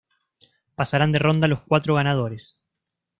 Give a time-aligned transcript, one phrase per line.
[0.75, 2.63] Pasarán de ronda los cuatro ganadores.